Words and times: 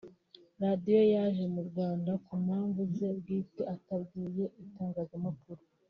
Radio 0.63 0.99
yaje 1.13 1.43
mu 1.53 1.61
Rwanda 1.69 2.11
ku 2.25 2.33
mpamvu 2.45 2.81
ze 2.95 3.07
bwite 3.17 3.61
atabwiye 3.75 4.45
itangazamakuru 4.63 5.61